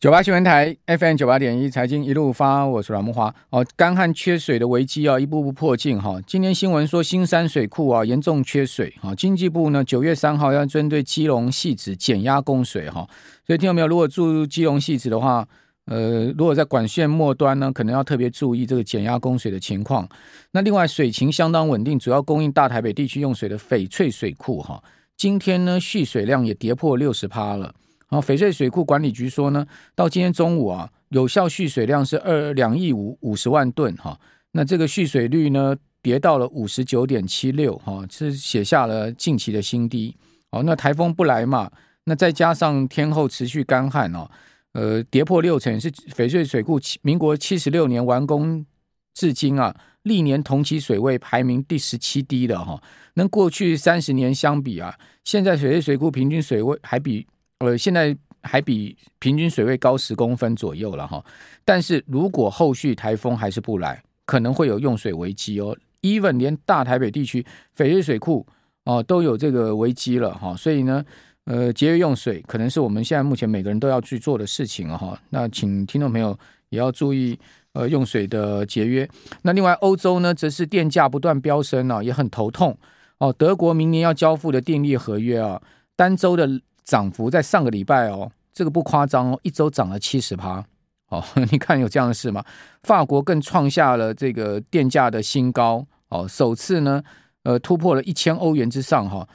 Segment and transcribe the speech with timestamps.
[0.00, 3.30] 九八新闻台 FM 九八点一财经一路发，我是阮慕驊。
[3.50, 6.18] 哦，干旱缺水的危机啊，一步步迫近哈。
[6.26, 9.14] 今天新闻说，新山水库啊严重缺水哈。
[9.14, 13.06] 经济部呢九月三号要针对基隆汐止减压供水哈。
[13.46, 13.86] 所以听到没有？
[13.86, 15.46] 如果住基隆汐止的话，
[15.84, 20.08] 呃，如果在管线末端呢，可能要特别注意这个减压供水的情况。
[20.52, 24.82] 那另外水情相当稳定，主要供应大台北地区用水的翡翠水库哈，
[25.18, 27.74] 今天呢蓄水量也跌破六十趴了。
[28.10, 29.64] 然后翡翠水库管理局说呢，
[29.94, 34.18] 到今天中午啊，有效蓄水量是二两亿五五十万吨哈。
[34.50, 40.16] 那这个蓄水率呢，跌到了五十九点七六哈，是写下了近期的新低。
[40.50, 41.70] 哦，那台风不来嘛，
[42.04, 44.28] 那再加上天候持续干旱哦，
[44.72, 48.66] 呃，跌破六成，是翡翠水库民国七十六年完工
[49.14, 52.82] 至今啊，历年同期水位排名第十七低的哈。
[53.14, 57.24] 那过去三十年相比啊，现在翡翠水库平均水位还比。
[57.60, 61.22] 呃，现在还比平均水位高十公分左右了哈，
[61.62, 65.76] 但是如果后续台风还是不来，可能会有用水危机哦。
[66.00, 67.42] even 连大台北地区
[67.76, 68.46] 翡翠水库
[68.84, 71.04] 哦都有这个危机了哈，所以呢，
[71.44, 75.20] 呃，节约用水可能是我们现在目前每个人都要去做的事情哈。
[75.28, 76.34] 那请听众朋友
[76.70, 77.38] 也要注意
[77.74, 79.06] 呃用水的节约。
[79.42, 82.74] 那另外欧洲呢，则是电价不断飙升啊，也很头痛
[83.18, 83.30] 哦。
[83.30, 85.60] 德国明年要交付的电力合约啊，
[85.94, 86.62] 单周的。
[86.84, 90.64] 涨幅在上个礼拜哦，这个不夸张哦，一周涨了七十趴
[91.08, 91.24] 哦。
[91.50, 92.44] 你看有这样的事吗？
[92.82, 97.02] 法国更创下了这个电价的新高哦，首次呢，
[97.44, 99.28] 呃，突破了一千欧元之上哈、哦。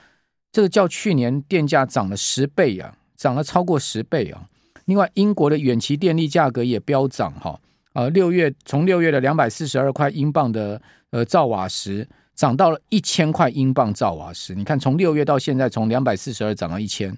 [0.51, 4.47] 这个较去年电价涨了十倍啊，涨了超过十倍啊。
[4.85, 7.59] 另外，英国的远期电力价格也飙涨哈，
[7.93, 14.55] 呃，六月从六月的两百四十二块英镑的呃兆瓦时，涨到了一千块英镑兆瓦时。
[14.55, 17.13] 你看，从六月到现在，从两百四十二涨到一千。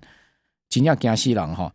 [0.70, 1.74] 紧要加西郎哈，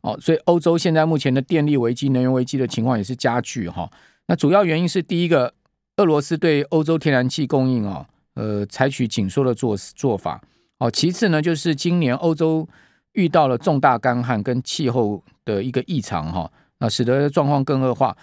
[0.00, 3.90] 哦，所以欧洲现在目前的电力危机、能源危机的情况也是加剧哈。
[4.26, 5.54] 那主要原因是第一个，
[5.96, 10.40] 俄罗斯对欧洲天然气供应啊，呃，采取紧缩的做做法。
[10.78, 12.68] 哦，其次呢，就是今年欧洲
[13.12, 18.16] 遇到了重大干旱跟气候的一个异常哈，那使得状况更恶化。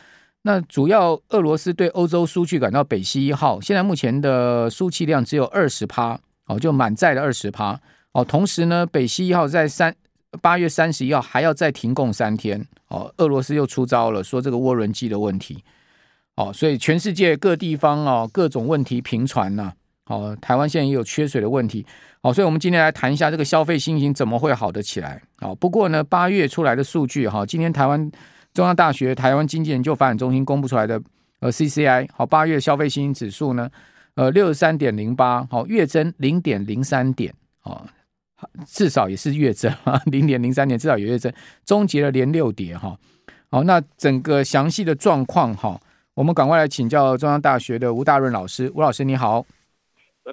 [0.43, 7.79] 那主要俄罗斯对欧洲输气管道北溪一号，现在目前的输气量只有二十趴，哦，就满载了二十趴。
[8.15, 9.93] 哦，同时呢，北溪一号在三
[10.41, 12.65] 八月三十一号还要再停供三天。
[12.87, 15.61] 哦，俄罗斯又出招了，说这个涡轮机的问题。
[16.35, 19.73] 哦，所以全世界各地方哦，各种问题频传呐。
[20.05, 21.85] 哦，台湾现在也有缺水的问题。
[22.21, 25.21] 哦，所以我们今天来谈一下这个消费信心怎么会好得起来。
[25.41, 28.09] 哦，不过呢，八月出来的数据哈，今天台湾
[28.53, 31.01] 中央大学台湾经济研究发展中心公布出来的
[31.41, 33.69] 呃 CCI 好，八月消费信心指数呢，
[34.13, 37.33] 呃六十三点零八，好，月增零点零三点。
[37.63, 37.85] 哦。
[38.67, 41.31] 至少也是月增啊， 零点零三年至少有月增，
[41.65, 42.97] 终结了连六跌哈。
[43.49, 45.79] 好，那整个详细的状况哈，
[46.13, 48.69] 我们赶快来请教中央大学的吴大润老师。
[48.75, 49.45] 吴老师你好，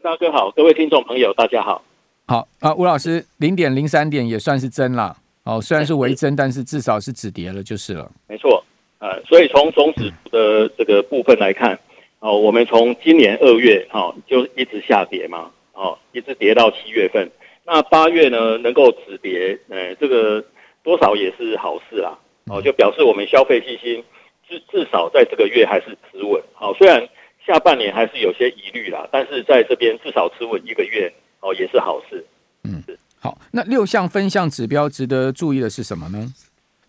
[0.03, 1.85] 大哥好，各位听众朋友大家好。
[2.27, 8.11] 好啊，吴老师，零点零三点也算是增了哦，虽然是微增，但是至少是止跌了就是了。
[8.27, 8.65] 没错，
[8.99, 11.79] 呃，所以从总指的这个部分来看，
[12.19, 17.31] 哦，我们从今年二月哈就一直下跌嘛，哦，一直跌到七月份。
[17.65, 20.45] 那八月呢，能够止跌，呃，这个
[20.83, 24.05] 多少也是好事啦，哦，就表示我们消费信心
[24.49, 27.09] 至至少在这个月还是持稳，好，虽然
[27.47, 32.25] 下半年还是有些疑虑啦，但是在这边至少持稳一个月，哦，也是好事。
[32.65, 32.83] 嗯，
[33.21, 36.27] 好，那六项分项指标值得注意的是什么呢？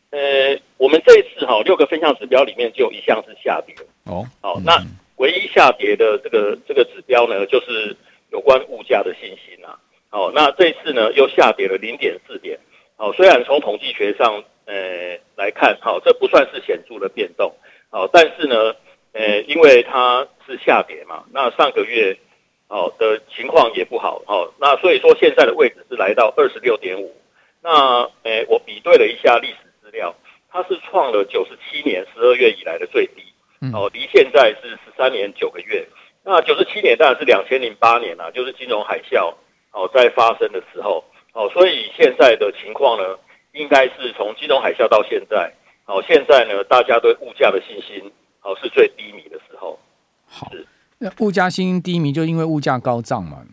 [0.10, 3.76] 呃，我们这一次哈六个分项指标里面就有一项是下跌
[4.06, 4.84] 哦，好，那
[5.18, 7.96] 唯一下跌的这个这个指标呢，就是
[8.32, 9.78] 有关物价的信心啊。
[10.14, 12.60] 哦，那这次呢又下跌了零点四点。
[12.98, 17.52] 哦，虽然从统计学上，呃来看，好、哦，这不算是显著的变动。
[17.90, 18.76] 哦，但是呢，
[19.14, 22.16] 呃，因为它是下跌嘛，那上个月，
[22.68, 24.22] 哦的情况也不好。
[24.28, 27.16] 哦，那所以说现在的位置是来到二十六点五。
[27.64, 30.14] 那，呃，我比对了一下历史资料，
[30.52, 33.24] 它是创了九十七年十二月以来的最低。
[33.74, 35.88] 哦，离现在是十三年九个月。
[36.24, 39.34] 那九十七年当然是两千零八年啊，就是金融海啸。
[39.74, 41.04] 哦，在发生的时候，
[41.34, 43.18] 哦，所以现在的情况呢，
[43.54, 45.52] 应该是从金融海啸到现在，
[45.88, 48.12] 哦，现在呢，大家对物价的信心，
[48.44, 49.80] 哦，是最低迷的时候。
[50.28, 50.52] 好，
[51.00, 53.44] 那物价信心低迷，就因为物价高涨嘛，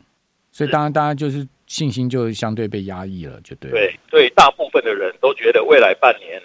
[0.53, 3.71] 所以当然大家就是信心就相对被压抑了，就对。
[3.71, 6.39] 对，对，大部分的人都觉得未来半年，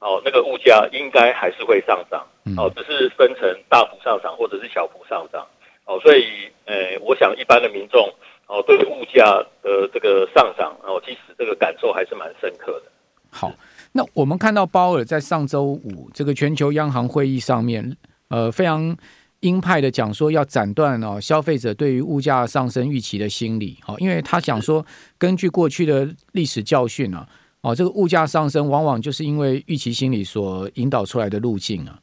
[0.00, 5.46] 哦，那个物价应该还是会上涨，哦，只是分成大幅上涨或者是小幅上涨，
[5.84, 8.12] 哦，所以，呃，我想一般的民众。
[8.50, 9.24] 哦，对物价
[9.62, 12.90] 的这个上涨，哦，其实这个感受还是蛮深刻的。
[13.30, 13.52] 好，
[13.92, 18.96] 那我们看到鲍尔在上周五这个全球央行会议上面，呃，非常
[19.38, 24.84] 鹰派的讲说要斩断哦消费者对于物价上升预期的心理，好，因为他讲说
[25.16, 27.24] 根据过去的历史教训啊，
[27.60, 31.96] 哦，这个物价上升往往就是因为预期心理所引导出来的路径啊。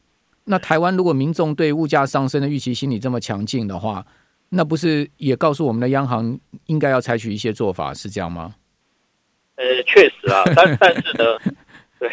[0.45, 4.05] 那台湾如果民众对物价上升的预期心理这么强劲的话，
[4.49, 8.55] 那不是也告诉我们的央行应该要采取一些做法，是这样吗？
[9.55, 11.37] 呃，确实啊，但但是呢，
[11.99, 12.09] 对，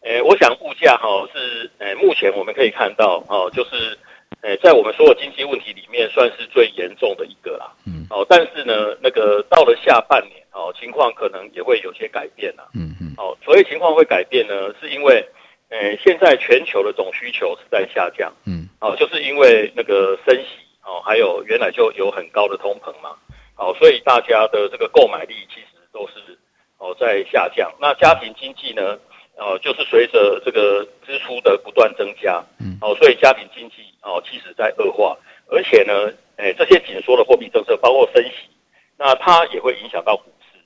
[0.00, 3.98] 呃，我想物价哈是呃目前我们可以看到哦，就是
[4.40, 7.72] 呃在我们所有经济问题里面算是最严重的一个啦。
[7.86, 8.06] 嗯。
[8.10, 12.64] 哦，但是呢，那个到了下半年哦，情况可能也会有些改变啦。
[12.74, 13.14] 嗯嗯。
[13.16, 15.24] 哦，所以情况会改变呢，是因为。
[15.70, 20.46] 呃，现在全球的总需求是在下降，嗯，哦，就是因为那个升息，
[20.84, 23.16] 哦，还有原来就有很高的通膨嘛，
[23.56, 26.38] 哦，所以大家的这个购买力其实都是
[26.78, 27.72] 哦在下降。
[27.80, 28.98] 那家庭经济呢，
[29.36, 35.16] 哦，就是随着这个支出的不断增加，嗯，哦，所以家庭经济哦，其实在恶化，
[35.48, 38.48] 而且呢，哎，这些紧缩的货币政策包括升息，
[38.96, 40.58] 那它也会影响到股市，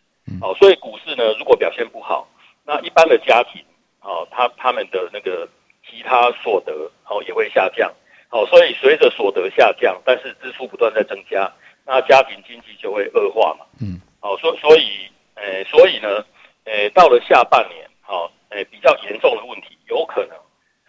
[0.43, 2.29] 哦，所以股市呢，如果表现不好，
[2.65, 3.63] 那一般的家庭。
[4.01, 5.47] 哦，他他们的那个
[5.85, 6.73] 其他所得
[7.05, 7.93] 哦也会下降，
[8.31, 11.51] 哦，所以随着所得下降，但是支出不断在增加，
[11.87, 13.65] 那家庭经济就会恶化嘛。
[13.81, 16.25] 嗯，哦，所所以，诶、呃，所以呢，
[16.65, 20.37] 诶、呃，到了下半年，好、哦，诶、呃，比较严重的问题，有可能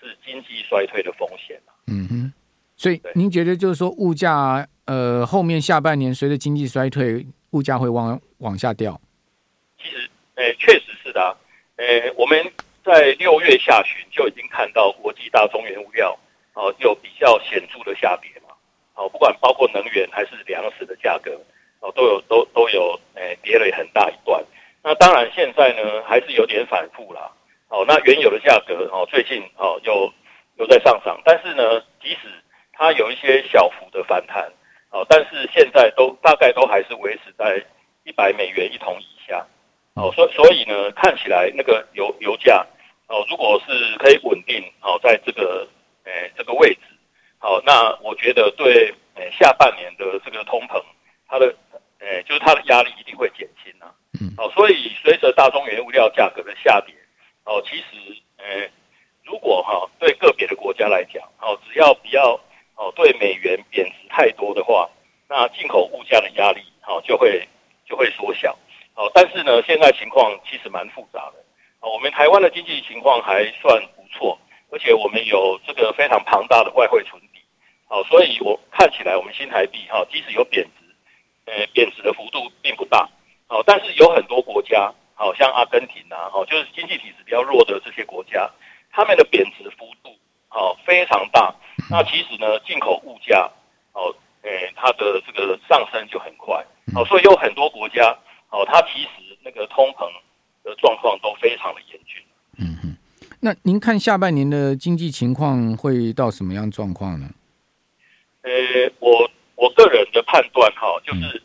[0.01, 1.59] 是经济衰退的风险。
[1.87, 2.33] 嗯哼，
[2.75, 8.99] 所以您觉得就是说，物价，呃，后面下半年随着经济衰退，物价会往往下掉？
[9.81, 11.31] 其实，诶、呃，确实是的、啊，
[11.77, 12.51] 诶、呃，我们。
[12.81, 16.17] 在六月下旬就已经看到国际大宗原物料
[16.59, 18.53] 哦有比较显著的下跌嘛，
[18.95, 21.39] 哦不管包括能源还是粮食的价格
[21.79, 24.43] 哦都有都都有诶跌了很大一段。
[24.83, 27.31] 那当然现在呢还是有点反复啦。
[27.69, 30.11] 哦那原油的价格哦最近哦又
[30.57, 32.27] 又在上涨，但是呢即使
[32.73, 34.51] 它有一些小幅的反弹
[34.91, 37.63] 哦，但是现在都大概都还是维持在
[38.03, 39.45] 一百美元一桶以下
[39.95, 42.67] 哦，所所以呢看起来那个油油价。
[43.07, 45.67] 哦，如果是可以稳定哦，在这个
[46.09, 46.81] 诶、欸、这个位置，
[47.37, 50.81] 好、哦，那我觉得对诶、欸、下半年的这个通膨，
[51.27, 51.53] 它的
[51.99, 53.85] 诶、欸、就是它的压力一定会减轻呐。
[54.19, 54.33] 嗯。
[54.35, 56.95] 好，所以随着大宗原物料价格的下跌，
[57.45, 58.71] 哦，其实诶、欸、
[59.23, 62.39] 如果哈、哦、对个别的国家来讲，哦，只要不要
[62.75, 64.89] 哦对美元贬值太多的话，
[65.27, 67.47] 那进口物价的压力哦就会
[67.85, 68.57] 就会缩小。
[68.95, 71.35] 哦，但是呢，现在情况其实蛮复杂的。
[71.81, 74.37] 我们台湾的经济情况还算不错，
[74.71, 77.41] 而且我们有这个非常庞大的外汇存底，
[77.87, 80.95] 好，所以我看起来我们新台币哈，即使有贬值，
[81.45, 83.09] 呃，贬值的幅度并不大，
[83.47, 88.49] 好，但是有很多国家，好像阿根廷啊，好，就是经济体质比较弱的这些国家，
[88.91, 90.15] 他们的贬值幅度，
[90.47, 91.53] 好，非常大。
[91.89, 93.49] 那其实呢，进口物价，
[93.93, 98.17] 哦，诶，它的这个上升就很快，好，所以有很多国家，
[98.49, 100.09] 哦，它其实那个通膨。
[100.61, 102.21] 的状况都非常的严峻。
[102.57, 102.88] 嗯，
[103.41, 107.29] 那您看下半年的经济情况会到什么样状况呢？
[108.41, 108.51] 呃，
[108.99, 111.41] 我我个人的判断哈，就是、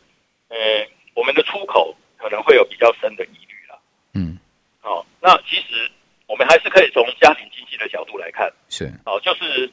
[0.49, 3.79] 嗯、呃，我们的出口可能会有比较深的疑虑了。
[4.13, 4.37] 嗯，
[4.81, 5.89] 好、哦，那其实
[6.27, 9.71] 我们还是可以从家庭经济的角度来看，是，好、哦，就是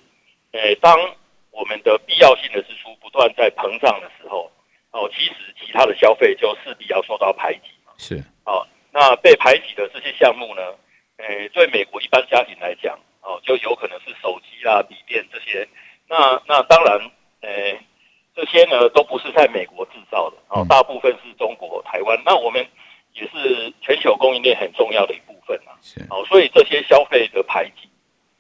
[0.53, 0.97] 呃，当
[1.51, 4.49] 我们的必要性的支出不断在膨胀的时候，
[4.93, 7.93] 哦，其实其他的消费就势必要受到排挤嘛。
[7.99, 8.65] 是，哦。
[8.95, 10.63] 那被排挤的这些项目呢？
[11.19, 15.69] 诶、欸，对美国一般家庭来讲，哦，就有可能是手机啦、笔电这些。
[16.09, 16.99] 那那当然，
[17.43, 17.81] 诶、欸，
[18.35, 22.21] 这些呢都不是在美国制造的，哦，大部分是中国台湾。
[22.25, 22.67] 那我们
[23.13, 25.77] 也是全球供应链很重要的一部分啊。
[25.83, 26.01] 是。
[26.11, 27.89] 哦，所以这些消费的排挤，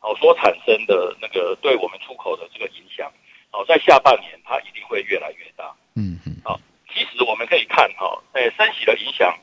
[0.01, 3.11] 哦，所产生的那个对我们出口的这个影响，
[3.53, 5.73] 哦，在下半年它一定会越来越大。
[5.95, 6.35] 嗯嗯。
[6.45, 6.59] 好，
[6.93, 9.39] 其实我们可以看哈，诶、欸，升息的影响。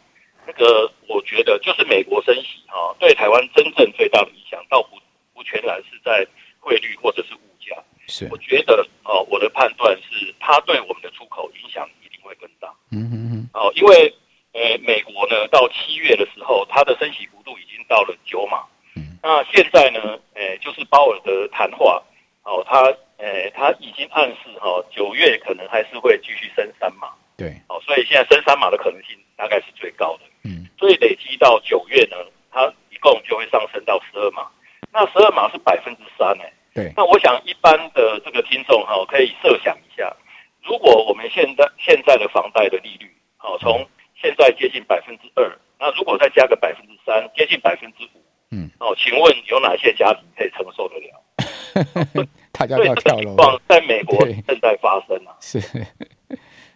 [0.48, 4.98] 这个我觉得就是美国升息哈，对台湾真正最大的影响，倒不
[5.32, 6.26] 不全然是在
[6.60, 7.76] 汇率或者是物价。
[8.08, 12.68] 是，我觉得哦，我的判断是，它对我们的出口影响一定会更大。
[12.92, 13.50] 嗯嗯嗯。
[13.54, 14.12] 哦，因为
[14.54, 18.66] 呃，美国呢，到七月的时候，它的升息幅度已经到了九码。
[18.96, 19.20] 嗯。
[19.22, 22.02] 那现在呢，呃，就是鲍尔的谈话，
[22.42, 22.82] 哦，他
[23.18, 27.10] 呃，他已经暗示哈，九月可能还是会继续升三码。
[27.38, 27.54] 对。
[27.68, 30.24] 哦，所以现在升三码的可能性大概是最高的。
[30.44, 32.16] 嗯，所以累积到九月呢，
[32.52, 34.48] 它一共就会上升到十二码。
[34.92, 36.44] 那十二码是百分之三呢。
[36.74, 36.92] 对。
[36.96, 40.16] 那我想一般的这个听众哈，可以设想一下，
[40.64, 43.88] 如果我们现在现在的房贷的利率，好，从
[44.22, 48.22] 现在接近百分之二，那如果再加个百分之三，接近百分之五，
[48.52, 52.28] 嗯，问有哪些家庭可以承受得了？
[52.52, 53.36] 大家都要跳楼。
[53.68, 54.18] 在美国
[54.48, 55.36] 正在发生啊！
[55.40, 55.60] 是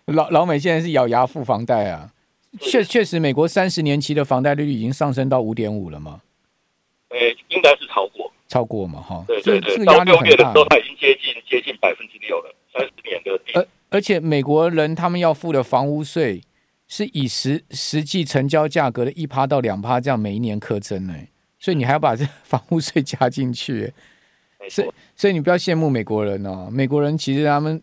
[0.07, 2.11] 老老美现在是咬牙付房贷啊！
[2.59, 6.21] 确确实，美国三十年期的房贷利率已经上升到五点五了吗？
[7.09, 7.17] 呃，
[7.49, 9.01] 应该是超过，超过嘛？
[9.01, 13.39] 哈，对对对，到六月的时候，它已经接近接近百分之六了，三十年的。
[13.55, 16.41] 而而且美国人他们要付的房屋税
[16.87, 21.13] 是以实实际成交价格的一趴到两趴这样每一年课征呢，
[21.59, 23.93] 所以你还要把这房屋税加进去。
[24.69, 26.69] 所以，所以你不要羡慕美国人哦。
[26.71, 27.81] 美国人其实他们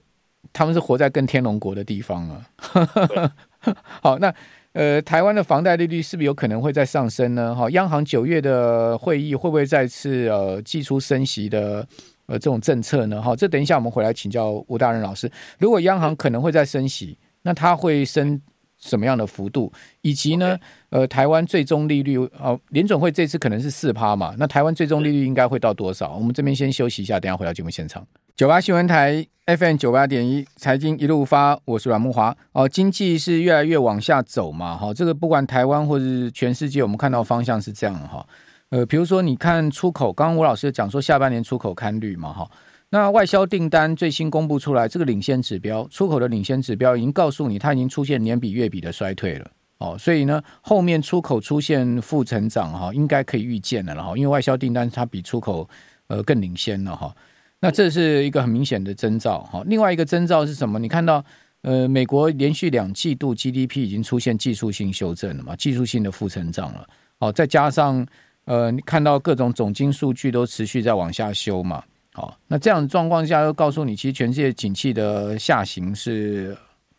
[0.53, 3.33] 他们是活在更天龙国的地方啊。
[4.03, 4.35] 好，那
[4.73, 7.55] 呃，台湾的房贷利率是不是有可能会再上升呢？
[7.55, 11.87] 哈，央行九月的会议会不会再次呃祭出升息的
[12.27, 13.21] 呃这种政策呢？
[13.21, 15.31] 哈，这等一下我们回来请教吴大任老师。
[15.59, 18.41] 如果央行可能会再升息，那它会升？
[18.81, 20.59] 什么样的幅度，以及呢.
[20.89, 24.35] 呃，台湾最终利率哦，联总会这次可能是四趴嘛？
[24.39, 26.17] 那台湾最终利率应该会到多少？
[26.17, 28.05] 我们这边先休息一下，等下回到节目现场。
[28.35, 32.37] 九八新闻台 FM 九八点一，财经一路发，我是阮慕华。
[32.53, 34.77] 哦，经济是越来越往下走嘛？
[34.77, 38.27] 哈、哦，这个不管台湾或者是全世界，我们看到方向是这样哈、哦。
[38.71, 42.33] 呃，比如说你看出口，刚刚吴老师讲说下半年出口看率嘛？
[42.33, 42.51] 哈、哦。
[42.93, 55.69] 那外销订单最新公布出来，这个领先指标，出口的领先指标已经告诉你，它已经出现年比月比的衰退了哦，所以呢，后面出口出现负成长哈，应该可以预见的了哈，因为外销订单它比出口
[56.09, 57.15] 呃更领先了哈。
[57.61, 59.63] 那这是一个很明显的征兆哈。
[59.67, 60.77] 另外一个征兆是什么？
[60.77, 61.25] 你看到
[61.63, 66.85] 呃，美国连续两季度 GDP 已经出现技术性修正了嘛，技术性的负成长了
[67.21, 68.05] 哦，再加上
[68.47, 71.85] 呃，你看到各种总经数据都持续在往下修嘛。
[72.13, 76.57] 好，那这样的状况下，又告诉你，其实全世界景气的下行是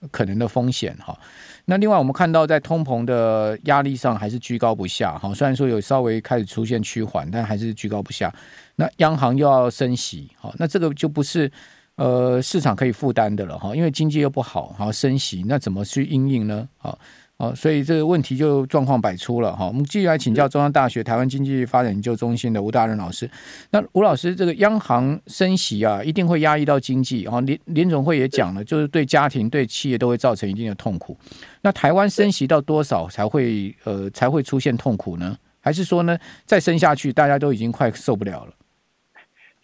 [0.10, 1.18] 可能的风险哈。
[1.66, 5.34] 那另外，我们看到在通膨的压力上还是居高不下哈。
[5.34, 8.34] 虽然说有稍微开始出现趋缓，但还是居高不下。
[8.78, 11.52] 那央行又要升息，好，那这个就不是
[11.96, 13.76] 呃市场可以负担的了哈。
[13.76, 16.68] 因为经济又不好，好升息，那怎么去因应呢？
[16.78, 16.98] 好。
[17.42, 19.66] 哦，所以这个问题就状况百出了哈。
[19.66, 23.28] 我们继续来请教中央大学台湾经济发展研究中心的吴大任老师。
[23.72, 27.24] 那吴老师，这个央行升息啊，一定会压抑到经济。
[27.24, 31.18] 然后联联总会也讲了，就是对家庭、对企业都会造成一定的痛苦。
[31.64, 35.36] 那台湾升息到多少才会呃才会出现痛苦呢？
[35.60, 38.54] 还是说呢，再升下去，大家都已经快受不了了？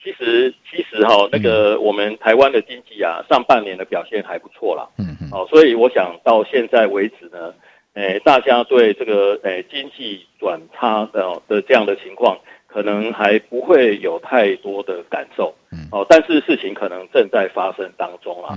[0.03, 4.89] 其实，其实哈，那个我们台湾的经济啊，上半年的表现还不错啦。
[4.97, 5.29] 嗯嗯。
[5.31, 7.53] 哦，所以我想到现在为止呢。
[7.97, 12.37] 诶，大家对这个诶经济转差的的这样的情况，
[12.67, 18.53] 可能还不会有太多的感受，嗯，哦，但是事情可能正在发生当中啊，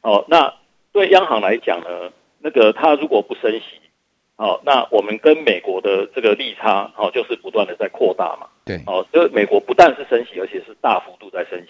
[0.00, 0.54] 哦，那
[0.90, 3.78] 对央行来讲呢，那个它如果不升息，
[4.36, 11.68] 哦，那我们跟美国的这个利差，哦，就是不断的在扩大嘛，对，哦，就美国不但是升息，而且是大幅度在升息，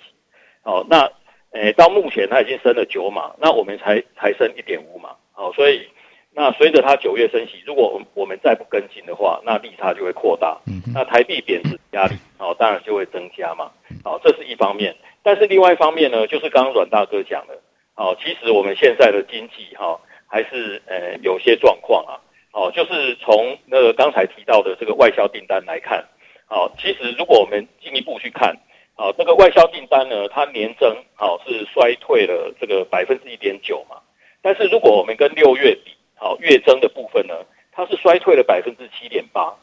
[0.63, 1.11] 哦，那
[1.51, 5.89] 诶到目前它已经升了九码，那我们才才升一点五码，哦，所以。
[6.39, 10.57] 那随着它九月升息，如果我们再不跟进的话，那利差就会扩大，
[10.95, 13.73] 那台币贬值压力哦，当然就会增加嘛，
[14.05, 14.95] 哦，这是一方面。
[15.25, 17.59] 但是另外一方面呢，就是刚刚阮大哥讲的，
[17.97, 26.05] 哦，其实我们现在的经济哈还是呃有些状况啊，哦，就是从那个刚才提到的这个外销订单来看，
[26.49, 28.57] 哦，其实如果我们进一步去看，
[28.97, 33.97] 哦，这个外销订单呢，它年增哦是衰退了这个百分之一点九嘛，
[34.41, 37.35] 但是如果我们跟六月比，好，月增的部分呢，
[37.71, 39.55] 它是衰退了百分之七点八，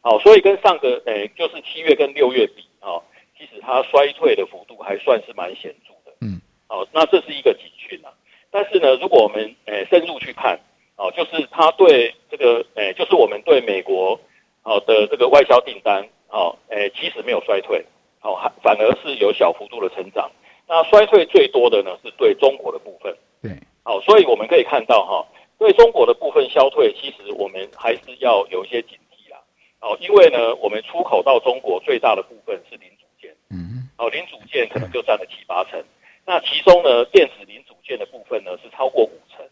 [0.00, 2.98] 好，所以跟上个诶、欸，就是七月跟六月比，啊，
[3.38, 8.10] 其实它衰退的幅度还算是蛮显著的，嗯，好，那这是一个警讯啊。
[8.50, 10.58] 但是呢，如果我们诶、欸、深入去看，
[10.96, 14.18] 哦，就是它对这个诶、欸，就是我们对美国
[14.62, 17.84] 好的这个外销订单，哦，诶，其实没有衰退，
[18.22, 20.28] 哦，还反而是有小幅度的成长。
[20.66, 23.52] 那衰退最多的呢，是对中国的部分，对，
[23.84, 25.24] 好，所以我们可以看到哈。
[25.60, 29.38] 对中国的部分消退，其实我们还是要有一些警惕啦。
[29.80, 35.78] 哦，因为呢，我们出口到中国最大的部分是零组件，嗯，哦，零组件可能就占了七八成。
[36.24, 39.44] 那其中呢，电子零组件的部分呢是超过五成。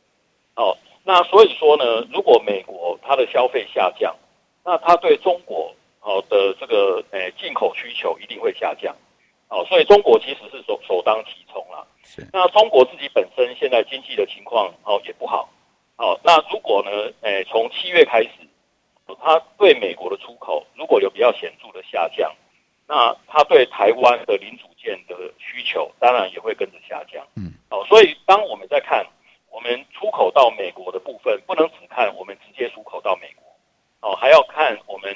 [0.57, 0.75] 哦，
[1.05, 4.17] 那所以说呢，如果美国它的消费下降，
[4.65, 8.97] 那它对中国哦的这个诶进口需求一定会下降。
[9.50, 11.87] 哦，所以中国其实是首首当其冲啦。
[12.03, 12.27] 是。
[12.33, 15.50] 那中国自己本身现在经济的情况哦也不好。
[16.00, 16.91] 好，那如果呢？
[17.23, 18.31] 诶、欸，从七月开始，
[19.21, 22.33] 它对美国的出口如果有比较显著的下降，
[22.87, 27.27] 那它对台湾的零组件的需求当然也会跟着下降。
[27.35, 29.05] 嗯，好，所以当我们在看
[29.50, 35.12] 我们出口到美国的部分，不能只看我们直接出口到美国，哦，还要看我们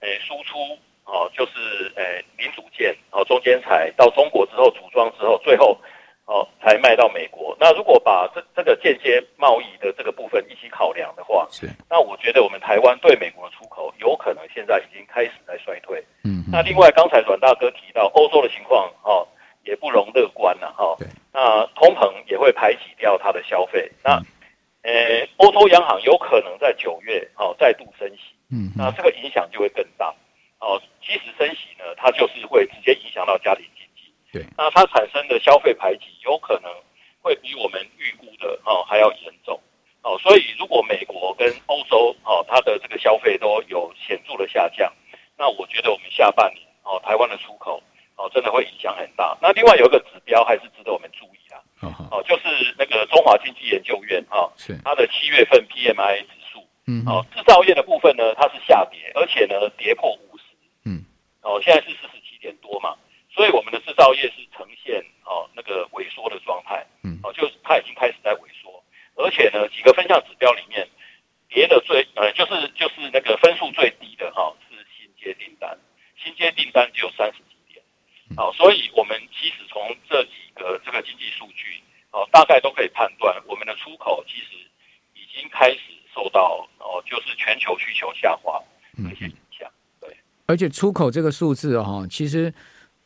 [0.00, 0.58] 诶输出
[1.04, 5.76] 哦，就是呃零组件哦中间材到中国之后组装之后，最后
[6.24, 7.54] 哦才卖到美国。
[7.60, 16.02] 那如果把这这个间接贸易的这个部分一起考量的话，是那我觉得我们台湾对美国的出口有可能现在已经开始在衰退。
[16.24, 19.26] 嗯，那另外刚才阮大哥提到欧洲的情况哦
[19.64, 20.96] 也不容乐观了哈。
[20.98, 23.90] 对，那通膨也会排挤掉它的消费。
[24.02, 24.20] 那
[24.82, 28.34] 呃欧洲央行有可能在九月哦再度升息。
[28.50, 30.14] 嗯，那这个影响就会更大。
[30.58, 34.12] 哦，即使升息呢，它就是会直接影响到家庭经济。
[34.32, 36.70] 对，那它产生的消费排挤有可能
[37.20, 39.58] 会比我们预估的哦还要严重。
[40.02, 44.92] 哦，所以如果美国跟欧洲哦它的这个消费都有显著的下降，
[45.36, 47.82] 那我觉得我们下半年哦台湾的出口
[48.16, 49.36] 哦真的会影响很大。
[49.40, 51.56] 那另外有一个指标还是值得我们注意的。
[52.10, 56.66] 哦，就是那个中华经济研究院啊，是它的七月份 PMI 指数。
[56.88, 60.42] 嗯，哦，制造业的部分呢，它是下跌，而且呢，跌破五十。
[60.84, 61.04] 嗯，
[61.42, 62.96] 哦，现在是四十七点多嘛，
[63.30, 66.84] 所以我们的制造业是呈现哦那个萎缩的状态。
[67.04, 68.82] 嗯，哦，就是它已经开始在萎缩，
[69.14, 70.88] 而且呢，几个分项指标里面
[71.48, 75.78] 跌的最呃，就是就是那个分数最低的哈、哦，是新接订单，
[76.18, 77.84] 新接订单只有三十几点。
[78.36, 84.58] 哦，所以我们其实从这几个这个经济数据哦，大概都可以判断，我们的出口其实
[85.14, 85.78] 已经开始。
[86.14, 88.62] 受到哦，就是全球需求下滑
[88.98, 89.66] 的一些影响，
[89.98, 90.14] 对。
[90.52, 92.52] 而且出口这个数字哈，其实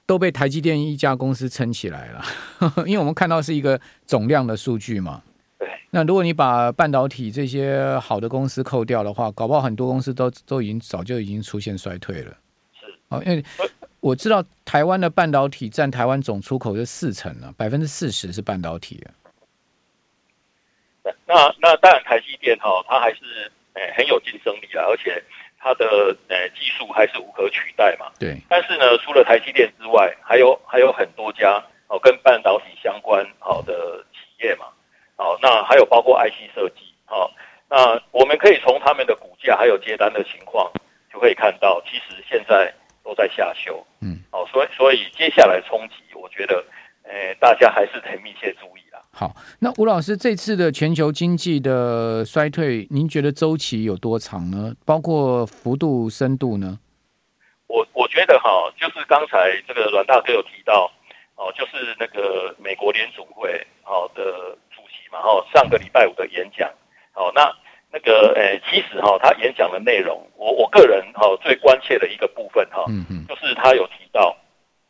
[0.04, 2.24] 都被台积电一家公司撑起来了，
[2.84, 5.22] 因为我们看到是一个总量的数据嘛。
[5.56, 5.68] 对。
[5.90, 12.36] 那如果你把半导体这些好的公司扣掉的话，搞不好很多公司都都已经早就已经出现衰退了。
[12.72, 12.86] 是。
[13.10, 13.44] 哦，因为
[14.00, 19.00] 我知道台湾的半导体占台湾总出口是四成了，百分之四十是半导体。
[21.28, 23.20] 那那当然，台积电哈，它还是
[23.74, 25.22] 诶、欸、很有竞争力啊，而且
[25.66, 28.06] 它的诶、欸、技术还是无可取代嘛。
[28.20, 28.40] 对。
[28.48, 34.66] 但是呢，除了台积电之外，还有还有很多家哦跟半导体相关好的企业嘛。
[35.16, 36.94] 哦，那还有包括 IC 设计。
[37.04, 37.32] 好，
[37.68, 40.70] 那我们可以从他们的股价还有接单的情况，
[41.12, 43.84] 就可以看到，其实现在都在下修。
[44.00, 44.22] 嗯。
[44.30, 46.64] 好，所以所以接下来冲击，我觉得
[47.02, 48.85] 诶、欸、大家还是得密切注意。
[49.18, 54.74] 好，那吴老师这次的全球经济的衰退，您觉得周期有多长呢？
[54.84, 56.78] 包括幅度、深度呢？
[57.66, 60.92] 我我觉得哈，就是刚才这个阮大哥有提到
[61.36, 64.22] 哦，就是那个美国联准会好的
[64.68, 66.68] 主席嘛，哦，上个礼拜五的演讲，
[67.14, 67.50] 哦，那
[67.90, 74.36] 那个诶，其实哈，他演讲的内容，我我个人哈最关切的一个部分哈，嗯嗯，就是他有提到，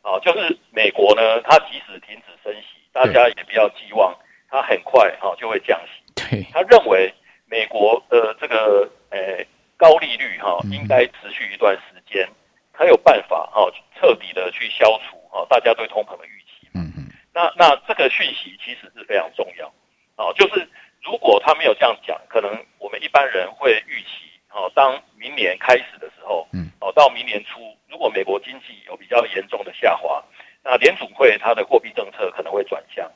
[0.03, 2.76] 哦，就是美国呢，他即使停止升息。
[2.97, 4.17] 大家也不要寄望
[4.49, 6.13] 它很快哈就会降息。
[6.15, 7.13] 对，他认为
[7.45, 9.45] 美国的这个呃
[9.77, 12.27] 高利率哈应该持续一段时间，
[12.75, 16.67] 才有办法哈彻底的去消除哈大家对通膨的预期。
[16.73, 17.07] 嗯嗯。
[17.31, 19.71] 那那这个讯息其实是非常重要。
[20.15, 20.67] 哦，就是
[21.03, 30.23] 如果他没有这样讲，可能我们一般人会预期哦，当明年开始的时候，嗯，哦到明年初，如果美国经济有比较严重的下滑。
[30.69, 33.09] 那联储会它的货币政策可能会转向，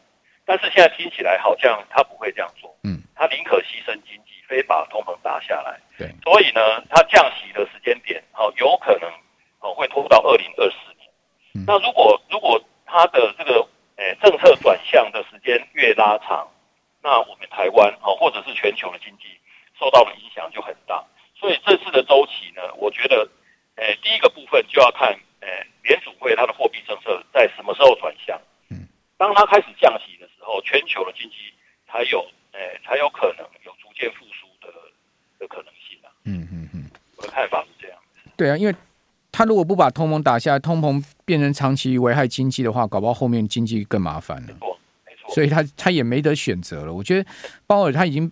[0.46, 9.12] 但是现在听起来好像他不会这样做，嗯，他宁可牺牲经济，非把通膨打下来，对，所以呢，他降息的时间点，哦，有可能
[9.60, 11.10] 哦会拖到二零二四年。
[11.56, 13.67] 嗯、那如果如果他的这个
[13.98, 16.48] 诶、欸、政策转向的时间越拉长，
[17.04, 19.25] 那我们台湾哦或者是全球的经济
[19.73, 21.04] 受到的影响就很大。
[21.34, 23.27] 所以这次的周期呢，我觉得
[24.04, 25.17] 第一个部分就要看。
[25.41, 28.39] 诶，联储会它的货币政策在什么时候转向？
[28.69, 31.36] 嗯，当它开始降息的时候，全球的经济
[31.88, 34.71] 才有诶，才有可能有逐渐复苏的
[35.39, 36.13] 的可能性啊。
[36.25, 37.97] 嗯嗯嗯，我的看法是这样。
[38.38, 38.75] 对啊，因为
[39.32, 44.54] 他如果不把通膨打下来，通膨变成长期危害经济的话，搞不好后面经济更麻烦了。
[45.34, 46.94] 所以他他也没得选择了。
[46.94, 47.30] 我觉得
[47.65, 48.32] 鲍尔他已经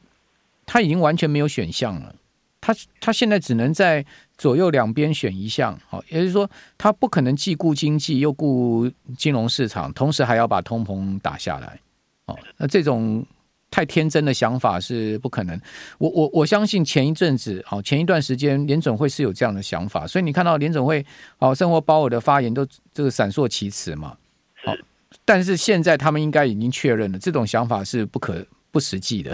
[0.65, 2.15] 他已经完全没有选项了。
[2.61, 4.05] 他他现在只能在
[4.37, 11.79] 左右两边选一项，好，也就是说，他不可能既顾经济又顾金融市场，同时还要把通膨打下来，
[12.25, 13.25] 哦，那这种
[13.71, 15.59] 太天真的想法是不可能。
[15.99, 21.03] 我我我相信前一阵子，好，前一段时间联准会是有这样的想法，所以你看到联准会，
[21.37, 24.17] 好，生活鲍尔的发言都这个闪烁其词嘛，
[24.65, 24.73] 好，
[25.29, 28.45] 但是现在他们应该已经确认了，这种想法是不可。
[28.71, 29.33] 不实际的，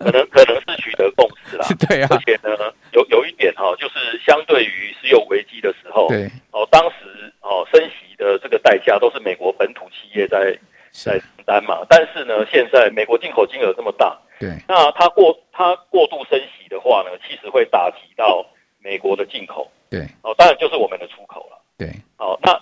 [0.00, 1.64] 可能可能是取得共识啦。
[1.86, 2.50] 对啊，而且呢，
[2.90, 10.58] 有有一点哈、哦，就是相对于石油危机的时候，对哦，当时哦升息的这个代价都是美国本土企业在
[10.90, 11.86] 在承担嘛。
[11.88, 18.44] 但是呢，现在美国进口金额这么大，对，那它过它过度升息的话呢，其实会打击到
[18.82, 21.54] 美国的进口，对，哦，当然就是我们的出口了。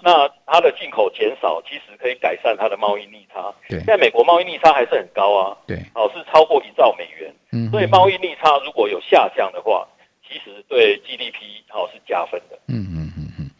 [0.03, 0.31] 它
[0.63, 3.53] 的进口减少，其实可以改善它的贸易逆差。
[3.69, 5.59] 对，现在美国贸易逆差还是很高啊。
[5.67, 7.35] 对，哦，是超过一兆美元。
[7.51, 9.87] 嗯，所以贸易逆差如果有下降的话，
[10.27, 12.59] 其实对 GDP 哦是加分的。
[12.69, 13.51] 嗯嗯嗯嗯，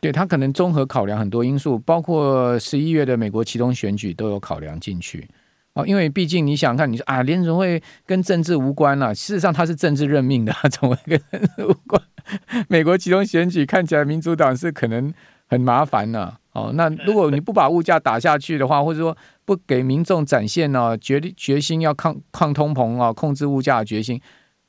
[0.00, 5.28] 对，它可能综合考量很多因素，包括十一月的美国其中选举都有考量进去。
[5.74, 12.00] 哦，因为毕竟你想想看，你说啊，联准会跟政治无关啊，事实上它是政治任命的，怎么跟政治无关？
[12.70, 15.12] 美国其中选举看起来民主党是可能
[15.48, 16.38] 很麻烦呢、啊。
[16.54, 24.20] 哦，那如果你不把物价打下去的话，或者说不给民众展现呢、啊、决决心要抗抗通膨啊，控制物价的决心，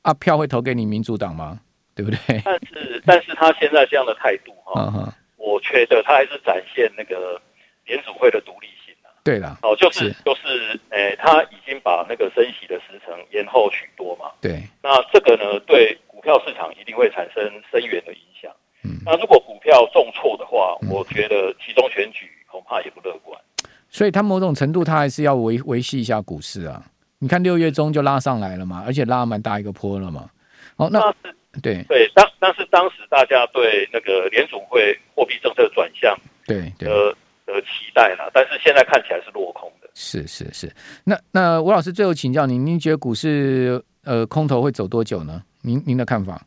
[0.02, 1.60] 啊，票会投给你民主党吗？
[1.94, 2.18] 对不对？
[2.44, 7.40] 但是，但是他现在这样的态度哈、哦，嗯、我觉得他还是展现那个
[7.86, 9.08] 联储会的独立性啊。
[9.24, 14.32] 对了，哦，就是就是，诶、欸，他已经把那个升息的时程延后许多嘛。
[14.40, 18.50] 对，那这个呢，对股票市场一定会产生深远的影响。
[18.86, 23.38] 嗯，那如果股票重挫的话，嗯、我觉得集中选举恐怕也不乐观。
[23.90, 26.82] 所以，他某种程度，他还是要维维系一下股市啊。
[27.18, 30.30] 你看六月中就拉上来了嘛，而且拉蛮大一个坡了嘛。
[30.76, 37.14] 哦，那，那是对对，当但是当时大家对那个联储会货币政策转向，对的。
[37.46, 39.88] 的期待了，但是现在看起来是落空的。
[39.94, 40.68] 是是是，
[41.04, 45.40] 那那吴老师最后请教您，您觉得股市呃空头会走多久呢？
[45.62, 46.44] 您您的看法？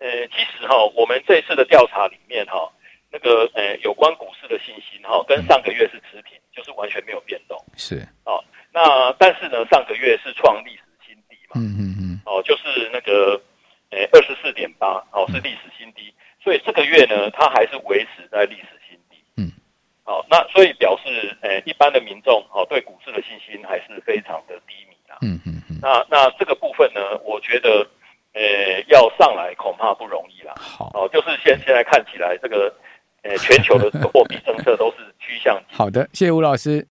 [0.00, 2.70] 呃，其实哈，我们这次的调查里面哈，
[3.10, 7.56] 那个呃有关股市的信心哈，跟上个月是持平，嗯、就是完全没有变动。
[7.76, 11.54] 是哦，那但是呢，上个月是创历史新低嘛？
[11.56, 12.20] 嗯嗯嗯。
[12.26, 13.40] 哦，就是那个
[13.90, 19.16] 呃二十四点八，哦是历史新低，嗯、所以这个月呢，它还是维持在历史新低。
[19.36, 19.52] 嗯。
[20.04, 25.18] 好，那所以表示，呃，一般的民众，哦，对股市的信心还是非常的低迷啊。
[25.22, 25.78] 嗯嗯嗯。
[25.82, 27.86] 那那这个部分呢，我觉得，
[28.36, 30.52] 呃，要上来恐怕不容易啦。
[30.58, 32.70] 好，哦，就是现现在看起来，这个，
[33.22, 35.58] 呃，全球的这个货币政策都是趋向。
[35.68, 36.84] 好的，谢谢吴老师。